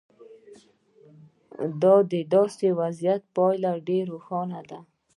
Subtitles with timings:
[1.81, 1.83] د
[2.33, 4.79] داسې وضعیت پایله ډېره روښانه ده.